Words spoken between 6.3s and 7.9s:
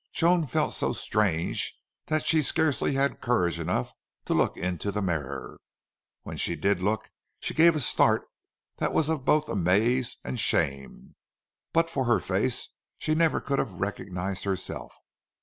she did look she gave a